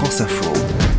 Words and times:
France 0.00 0.20
Info. 0.22 0.89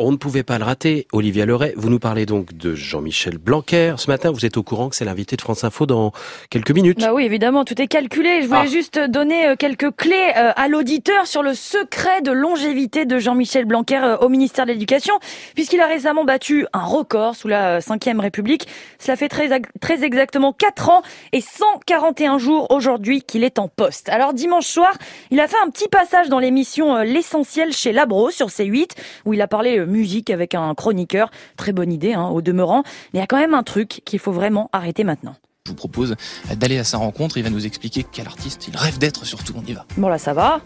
On 0.00 0.12
ne 0.12 0.16
pouvait 0.16 0.44
pas 0.44 0.58
le 0.58 0.64
rater. 0.64 1.08
Olivia 1.12 1.44
Leray, 1.44 1.74
vous 1.76 1.90
nous 1.90 1.98
parlez 1.98 2.24
donc 2.24 2.56
de 2.56 2.72
Jean-Michel 2.76 3.36
Blanquer. 3.36 3.94
Ce 3.96 4.08
matin, 4.08 4.30
vous 4.30 4.46
êtes 4.46 4.56
au 4.56 4.62
courant 4.62 4.88
que 4.90 4.94
c'est 4.94 5.04
l'invité 5.04 5.34
de 5.34 5.40
France 5.40 5.64
Info 5.64 5.86
dans 5.86 6.12
quelques 6.50 6.70
minutes. 6.70 7.00
Bah 7.00 7.12
oui, 7.12 7.24
évidemment, 7.24 7.64
tout 7.64 7.82
est 7.82 7.88
calculé. 7.88 8.42
Je 8.42 8.46
voulais 8.46 8.60
Ah. 8.62 8.66
juste 8.66 9.00
donner 9.00 9.48
euh, 9.48 9.56
quelques 9.56 9.90
clés 9.96 10.32
euh, 10.36 10.52
à 10.54 10.68
l'auditeur 10.68 11.26
sur 11.26 11.42
le 11.42 11.52
secret 11.52 12.22
de 12.22 12.30
longévité 12.30 13.06
de 13.06 13.18
Jean-Michel 13.18 13.64
Blanquer 13.64 13.98
euh, 13.98 14.16
au 14.18 14.28
ministère 14.28 14.66
de 14.66 14.70
l'Éducation, 14.70 15.14
puisqu'il 15.56 15.80
a 15.80 15.88
récemment 15.88 16.24
battu 16.24 16.64
un 16.72 16.84
record 16.84 17.34
sous 17.34 17.48
la 17.48 17.80
Ve 17.80 18.20
République. 18.20 18.68
Cela 19.00 19.16
fait 19.16 19.28
très, 19.28 19.48
très 19.80 20.04
exactement 20.04 20.52
4 20.52 20.90
ans 20.90 21.02
et 21.32 21.40
141 21.40 22.38
jours 22.38 22.70
aujourd'hui 22.70 23.22
qu'il 23.22 23.42
est 23.42 23.58
en 23.58 23.66
poste. 23.66 24.08
Alors 24.10 24.32
dimanche 24.32 24.66
soir, 24.66 24.92
il 25.32 25.40
a 25.40 25.48
fait 25.48 25.56
un 25.64 25.70
petit 25.70 25.88
passage 25.88 26.28
dans 26.28 26.38
l'émission 26.38 27.02
L'essentiel 27.02 27.72
chez 27.72 27.90
Labro 27.92 28.30
sur 28.30 28.46
C8, 28.46 28.90
où 29.24 29.34
il 29.34 29.40
a 29.42 29.48
parlé 29.48 29.84
musique 29.88 30.30
avec 30.30 30.54
un 30.54 30.74
chroniqueur. 30.74 31.30
Très 31.56 31.72
bonne 31.72 31.92
idée, 31.92 32.14
hein, 32.14 32.28
au 32.28 32.42
demeurant. 32.42 32.82
Mais 33.12 33.18
il 33.18 33.20
y 33.20 33.22
a 33.22 33.26
quand 33.26 33.38
même 33.38 33.54
un 33.54 33.62
truc 33.62 34.02
qu'il 34.04 34.18
faut 34.18 34.32
vraiment 34.32 34.70
arrêter 34.72 35.04
maintenant. 35.04 35.34
Je 35.66 35.72
vous 35.72 35.76
propose 35.76 36.16
d'aller 36.54 36.78
à 36.78 36.84
sa 36.84 36.96
rencontre. 36.98 37.36
Il 37.36 37.44
va 37.44 37.50
nous 37.50 37.66
expliquer 37.66 38.04
quel 38.10 38.26
artiste 38.26 38.68
il 38.68 38.76
rêve 38.76 38.98
d'être 38.98 39.26
surtout. 39.26 39.52
On 39.56 39.66
y 39.66 39.72
va. 39.72 39.84
Bon 39.96 40.08
là, 40.08 40.18
ça 40.18 40.32
va. 40.32 40.60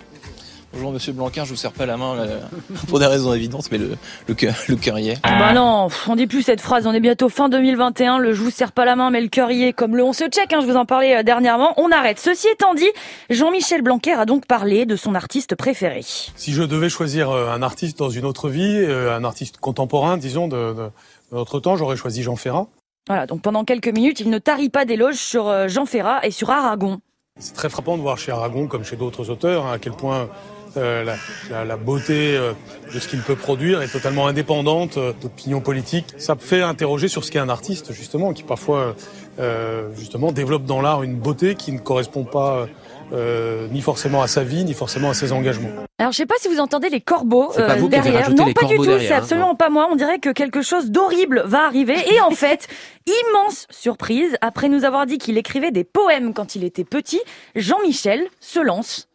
Bonjour 0.73 0.93
Monsieur 0.93 1.13
Blanquer, 1.13 1.43
je 1.45 1.51
vous 1.51 1.57
serre 1.57 1.73
pas 1.73 1.85
la 1.85 1.99
main 1.99 2.17
là, 2.17 2.25
pour 2.89 2.99
des 2.99 3.05
raisons 3.07 3.35
évidentes, 3.35 3.69
mais 3.71 3.77
le, 3.77 3.91
le 4.27 4.35
cœur, 4.35 4.55
le 4.69 4.77
cœur 4.77 4.99
y 4.99 5.11
est. 5.11 5.23
Bah 5.23 5.53
non, 5.53 5.89
on 6.09 6.17
dit 6.17 6.27
plus 6.27 6.41
cette 6.43 6.63
phrase. 6.63 6.87
On 6.87 6.93
est 6.95 7.01
bientôt 7.01 7.29
fin 7.29 7.51
2021. 7.51 8.19
Le 8.19 8.33
je 8.33 8.41
vous 8.43 8.51
serre 8.51 8.73
pas 8.73 8.87
la 8.87 8.97
main, 8.97 9.11
mais 9.11 9.21
le 9.21 9.29
cœur 9.29 9.51
y 9.51 9.65
est. 9.65 9.75
Comme 9.75 9.97
le 9.97 10.03
on 10.03 10.15
se 10.15 10.25
check, 10.25 10.51
hein, 10.53 10.61
je 10.63 10.67
vous 10.67 10.77
en 10.77 10.87
parlais 10.87 11.17
euh, 11.19 11.23
dernièrement. 11.23 11.75
On 11.77 11.91
arrête. 11.93 12.19
Ceci 12.19 12.49
étant 12.49 12.73
dit, 12.73 12.89
Jean-Michel 13.29 13.83
Blanquer 13.83 14.13
a 14.13 14.25
donc 14.25 14.47
parlé 14.47 14.87
de 14.87 14.97
son 14.97 15.15
artiste 15.15 15.57
préféré. 15.57 16.01
Si 16.03 16.53
je 16.53 16.63
devais 16.63 16.89
choisir 16.89 17.31
euh, 17.31 17.51
un 17.53 17.63
artiste 17.63 17.99
dans 17.99 18.09
une 18.11 18.25
autre 18.25 18.49
vie, 18.49 18.63
euh, 18.79 19.15
un 19.15 19.25
artiste 19.25 19.59
contemporain, 19.59 20.17
disons, 20.17 20.49
de, 20.49 20.73
de- 20.73 20.91
de 21.33 21.37
notre 21.37 21.61
temps, 21.61 21.77
j'aurais 21.77 21.97
choisi 21.97 22.23
Jean 22.23 22.37
Ferrat. 22.37 22.67
Voilà, 23.09 23.27
donc 23.27 23.43
pendant 23.43 23.65
quelques 23.65 23.89
minutes, 23.89 24.21
il 24.21 24.31
ne 24.31 24.39
tarit 24.39 24.69
pas 24.71 24.85
d'éloges 24.87 25.17
sur 25.17 25.49
euh, 25.49 25.69
Jean 25.69 25.85
Ferrat 25.87 26.25
et 26.27 26.31
sur 26.31 26.51
Aragon. 26.51 27.01
C'est 27.39 27.55
très 27.55 27.69
frappant 27.71 27.97
de 27.97 28.03
voir 28.03 28.17
chez 28.19 28.33
Aragon, 28.33 28.67
comme 28.69 28.85
chez 28.85 28.97
d'autres 28.97 29.29
auteurs, 29.31 29.67
hein, 29.67 29.73
à 29.75 29.79
quel 29.79 29.93
point 29.93 30.29
euh, 30.77 31.05
la, 31.05 31.17
la- 31.51 31.65
la 31.65 31.77
beauté 31.77 32.37
euh, 32.37 32.53
de 32.93 32.99
ce 32.99 33.09
qu'il 33.09 33.21
peut 33.21 33.37
produire 33.37 33.83
est 33.83 33.89
totalement 33.89 34.27
indépendante 34.27 34.97
euh, 34.99 35.13
d'opinions 35.21 35.61
politiques. 35.61 36.07
Ça 36.19 36.35
me 36.35 36.41
fait 36.41 36.63
interroger 36.63 37.09
sur 37.09 37.25
ce 37.25 37.31
qu'est 37.31 37.39
un 37.39 37.49
artiste, 37.49 37.93
justement, 37.93 38.33
qui 38.33 38.43
parfois, 38.43 38.95
euh, 39.39 39.89
justement, 39.97 40.33
développe 40.33 40.65
dans 40.65 40.81
l'art 40.81 41.03
une 41.03 41.17
beauté 41.17 41.55
qui 41.55 41.73
ne 41.73 41.79
correspond 41.79 42.25
pas 42.25 42.67
euh, 43.13 43.69
ni 43.71 43.81
forcément 43.83 44.23
à 44.23 44.27
sa 44.27 44.43
vie, 44.43 44.65
ni 44.65 44.73
forcément 44.73 45.11
à 45.11 45.15
ses 45.15 45.33
engagements. 45.33 45.69
Alors 45.99 46.13
je 46.13 46.17
sais 46.17 46.27
pas 46.27 46.35
si 46.41 46.49
vous 46.49 46.59
entendez 46.61 46.89
les 46.89 47.01
corbeaux 47.03 47.53
euh, 47.59 47.67
pas 47.67 47.77
vous 47.77 47.89
qui 47.91 47.95
avez 47.97 48.11
derrière. 48.11 48.31
Non, 48.31 48.53
pas 48.55 48.67
du 48.67 48.77
tout. 48.77 48.85
C'est 48.85 49.13
hein, 49.13 49.19
absolument 49.19 49.55
pas 49.55 49.69
moi. 49.69 49.89
On 49.93 49.97
dirait 49.97 50.19
que 50.19 50.31
quelque 50.31 50.63
chose 50.63 50.91
d'horrible 50.91 51.43
va 51.45 51.67
arriver. 51.67 51.95
Et 52.13 52.21
en 52.23 52.31
fait, 52.33 52.67
immense 53.07 53.67
surprise. 53.71 54.37
Après 54.41 54.69
nous 54.71 54.85
avoir 54.85 55.05
dit 55.07 55.19
qu'il 55.19 55.37
écrivait 55.37 55.71
des 55.71 55.85
poèmes 55.85 56.33
quand 56.33 56.55
il 56.57 56.65
était 56.65 56.85
petit, 56.85 57.21
Jean-Michel 57.55 58.23
se 58.41 58.61
lance. 58.61 59.09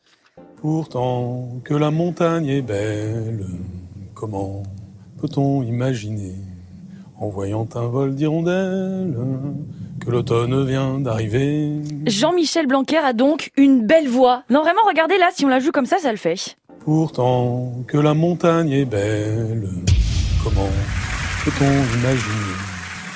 Pourtant 0.59 1.49
que 1.63 1.75
la 1.75 1.91
montagne 1.91 2.47
est 2.47 2.63
belle, 2.63 3.45
comment 4.15 4.63
peut-on 5.21 5.61
imaginer, 5.61 6.33
en 7.19 7.29
voyant 7.29 7.67
un 7.75 7.85
vol 7.85 8.15
d'hirondelles, 8.15 9.15
que 10.03 10.09
l'automne 10.09 10.65
vient 10.65 10.99
d'arriver 10.99 11.73
Jean-Michel 12.07 12.65
Blanquer 12.65 12.97
a 12.97 13.13
donc 13.13 13.51
une 13.55 13.85
belle 13.85 14.07
voix. 14.07 14.43
Non, 14.49 14.63
vraiment, 14.63 14.81
regardez 14.87 15.19
là, 15.19 15.29
si 15.31 15.45
on 15.45 15.47
la 15.47 15.59
joue 15.59 15.71
comme 15.71 15.85
ça, 15.85 15.99
ça 15.99 16.09
le 16.09 16.17
fait. 16.17 16.57
Pourtant 16.79 17.73
que 17.87 17.97
la 17.99 18.15
montagne 18.15 18.71
est 18.71 18.85
belle, 18.85 19.69
comment 20.43 20.69
peut-on 21.45 21.99
imaginer 21.99 22.55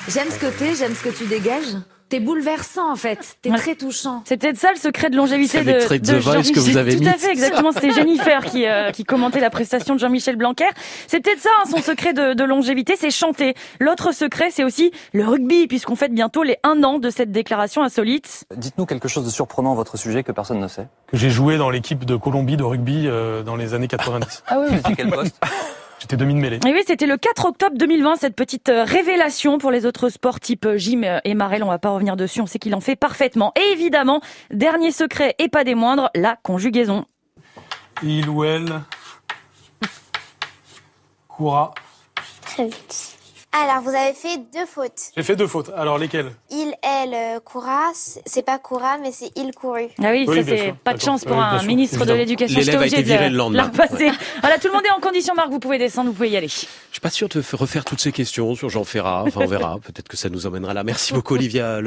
J'aime 0.08 0.28
ce 0.30 0.38
que 0.38 0.58
t'es, 0.58 0.76
j'aime 0.76 0.94
ce 0.94 1.02
que 1.02 1.16
tu 1.16 1.26
dégages. 1.26 1.74
T'es 2.12 2.20
bouleversant 2.20 2.92
en 2.92 2.96
fait, 2.96 3.38
t'es 3.40 3.50
Ouais. 3.50 3.56
très 3.56 3.74
touchant. 3.74 4.22
C'est 4.26 4.36
peut-être 4.36 4.58
ça 4.58 4.70
le 4.70 4.76
secret 4.78 5.08
de 5.08 5.16
longévité 5.16 5.58
C'est 5.58 5.64
de, 5.64 5.72
de 5.72 5.78
de 6.12 6.18
The 6.18 6.22
Voice 6.22 6.42
que 6.52 6.60
vous 6.60 6.66
Jean-Michel. 6.66 6.78
avez 6.78 6.96
Tout 6.96 7.02
mis. 7.04 7.08
à 7.08 7.14
fait, 7.14 7.30
exactement. 7.32 7.72
C'était 7.72 7.90
Jennifer 7.92 8.44
qui, 8.44 8.66
euh, 8.66 8.90
qui 8.90 9.04
commentait 9.04 9.40
la 9.40 9.48
prestation 9.48 9.94
de 9.94 9.98
Jean-Michel 9.98 10.36
Blanquer. 10.36 10.66
C'est 11.06 11.20
peut-être 11.20 11.40
ça, 11.40 11.48
hein, 11.58 11.68
son 11.70 11.78
secret 11.80 12.12
de, 12.12 12.34
de 12.34 12.44
longévité, 12.44 12.96
c'est 12.98 13.10
chanter. 13.10 13.54
L'autre 13.80 14.12
secret, 14.12 14.50
c'est 14.50 14.62
aussi 14.62 14.92
le 15.14 15.24
rugby, 15.26 15.66
puisqu'on 15.68 15.96
fête 15.96 16.12
bientôt 16.12 16.42
les 16.42 16.58
un 16.64 16.82
an 16.84 16.98
de 16.98 17.08
cette 17.08 17.32
déclaration 17.32 17.82
insolite. 17.82 18.44
Dites-nous 18.54 18.84
quelque 18.84 19.08
chose 19.08 19.24
de 19.24 19.30
surprenant 19.30 19.72
à 19.72 19.76
votre 19.76 19.96
sujet 19.96 20.22
que 20.22 20.32
personne 20.32 20.60
ne 20.60 20.68
sait. 20.68 20.88
Que 21.06 21.16
j'ai 21.16 21.30
joué 21.30 21.56
dans 21.56 21.70
l'équipe 21.70 22.04
de 22.04 22.16
Colombie 22.16 22.58
de 22.58 22.62
rugby 22.62 23.04
euh, 23.06 23.42
dans 23.42 23.56
les 23.56 23.72
années 23.72 23.88
90. 23.88 24.42
Ah 24.48 24.58
oui, 24.60 24.66
vous 24.68 24.76
étiez 24.76 24.94
quel 24.96 25.08
poste? 25.08 25.40
J'étais 26.02 26.16
demi 26.16 26.34
de 26.34 26.40
mêlée. 26.40 26.58
Et 26.66 26.72
oui, 26.72 26.82
c'était 26.84 27.06
le 27.06 27.16
4 27.16 27.44
octobre 27.44 27.78
2020, 27.78 28.16
cette 28.16 28.34
petite 28.34 28.68
euh, 28.70 28.82
révélation 28.82 29.58
pour 29.58 29.70
les 29.70 29.86
autres 29.86 30.08
sports 30.08 30.40
type 30.40 30.66
euh, 30.66 30.76
gym 30.76 31.04
euh, 31.04 31.20
et 31.22 31.34
Marel. 31.34 31.62
On 31.62 31.68
va 31.68 31.78
pas 31.78 31.90
revenir 31.90 32.16
dessus, 32.16 32.40
on 32.40 32.46
sait 32.46 32.58
qu'il 32.58 32.74
en 32.74 32.80
fait 32.80 32.96
parfaitement. 32.96 33.52
Et 33.54 33.72
évidemment, 33.72 34.20
dernier 34.50 34.90
secret 34.90 35.36
et 35.38 35.48
pas 35.48 35.62
des 35.62 35.76
moindres, 35.76 36.10
la 36.16 36.34
conjugaison. 36.42 37.04
Il 38.02 38.28
ou 38.28 38.42
elle 38.42 38.80
courra. 41.28 41.72
Très 42.46 42.64
vite. 42.64 43.11
Alors, 43.54 43.82
vous 43.82 43.90
avez 43.90 44.14
fait 44.14 44.38
deux 44.54 44.64
fautes. 44.66 45.12
J'ai 45.14 45.22
fait 45.22 45.36
deux 45.36 45.46
fautes. 45.46 45.70
Alors 45.76 45.98
lesquelles? 45.98 46.32
Il, 46.50 46.72
elle, 46.82 47.12
euh, 47.12 47.38
courra. 47.40 47.90
C'est 47.94 48.42
pas 48.44 48.58
courra, 48.58 48.96
mais 48.96 49.12
c'est 49.12 49.30
il 49.36 49.52
couru. 49.54 49.88
Ah 50.02 50.10
oui, 50.10 50.24
Oui, 50.26 50.38
ça 50.38 50.56
c'est 50.56 50.74
pas 50.82 50.94
de 50.94 51.00
chance 51.02 51.26
pour 51.26 51.36
Oui, 51.36 51.42
un 51.42 51.58
sûr, 51.58 51.68
ministre 51.68 52.06
de 52.06 52.14
l'éducation. 52.14 52.58
L'élève 52.58 52.80
a 52.80 52.86
été 52.86 53.02
viré 53.02 53.28
le 53.28 53.36
lendemain. 53.36 53.64
Repasser. 53.64 54.10
Voilà, 54.40 54.58
tout 54.58 54.68
le 54.68 54.72
monde 54.72 54.86
est 54.86 54.90
en 54.90 55.00
condition, 55.00 55.34
Marc. 55.34 55.50
Vous 55.50 55.58
pouvez 55.58 55.76
descendre, 55.76 56.08
vous 56.08 56.14
pouvez 56.14 56.30
y 56.30 56.36
aller. 56.38 56.48
Je 56.48 56.54
suis 56.56 57.00
pas 57.02 57.10
sûr 57.10 57.28
de 57.28 57.42
refaire 57.52 57.84
toutes 57.84 58.00
ces 58.00 58.10
questions 58.10 58.54
sur 58.54 58.70
Jean 58.70 58.84
Ferrat. 58.84 59.24
Enfin, 59.26 59.42
on 59.42 59.46
verra. 59.46 59.78
Peut-être 59.82 60.08
que 60.08 60.16
ça 60.16 60.30
nous 60.30 60.46
emmènera 60.46 60.72
là. 60.72 60.82
Merci 60.82 61.12
beaucoup, 61.12 61.34
Olivia. 61.34 61.82